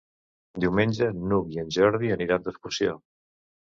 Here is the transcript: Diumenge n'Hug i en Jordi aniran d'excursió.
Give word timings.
Diumenge 0.63 1.09
n'Hug 1.27 1.53
i 1.57 1.61
en 1.65 1.69
Jordi 1.77 2.13
aniran 2.17 2.49
d'excursió. 2.49 2.97